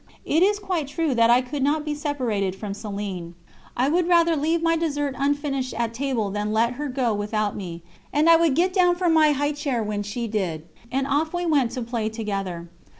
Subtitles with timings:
[0.25, 3.35] '"It is quite true that I could not be separated from Céline;
[3.77, 7.83] I would rather leave my dessert unfinished at table than let her go without me,
[8.11, 11.45] and I would get down from my high chair when she did, and off we
[11.45, 12.67] went to play together.